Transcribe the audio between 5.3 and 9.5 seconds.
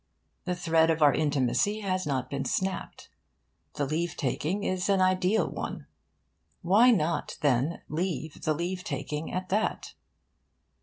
one. Why not, then, leave the leave taking at